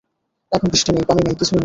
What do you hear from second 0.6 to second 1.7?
বৃষ্টি নেই, পানি নেই, কিছুই নেই।